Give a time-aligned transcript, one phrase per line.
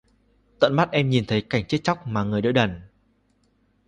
[0.59, 2.81] Tận mắt em nhìn cảnh chết chóc mà người đỡ đần